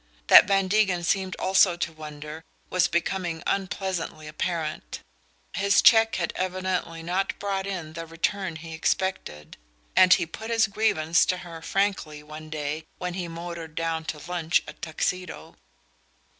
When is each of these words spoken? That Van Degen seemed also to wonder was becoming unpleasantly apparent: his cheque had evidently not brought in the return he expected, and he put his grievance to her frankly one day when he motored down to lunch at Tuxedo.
That 0.29 0.47
Van 0.47 0.67
Degen 0.67 1.03
seemed 1.03 1.35
also 1.35 1.77
to 1.77 1.93
wonder 1.93 2.41
was 2.71 2.87
becoming 2.87 3.43
unpleasantly 3.45 4.27
apparent: 4.27 4.99
his 5.53 5.79
cheque 5.79 6.15
had 6.15 6.33
evidently 6.35 7.03
not 7.03 7.37
brought 7.37 7.67
in 7.67 7.93
the 7.93 8.07
return 8.07 8.55
he 8.55 8.73
expected, 8.73 9.57
and 9.95 10.11
he 10.11 10.25
put 10.25 10.49
his 10.49 10.65
grievance 10.65 11.23
to 11.27 11.37
her 11.45 11.61
frankly 11.61 12.23
one 12.23 12.49
day 12.49 12.83
when 12.97 13.13
he 13.13 13.27
motored 13.27 13.75
down 13.75 14.03
to 14.05 14.17
lunch 14.27 14.63
at 14.67 14.81
Tuxedo. 14.81 15.55